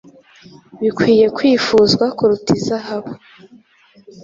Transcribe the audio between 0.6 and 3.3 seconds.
Bikwiriye kwifuzwa kuruta izahabu,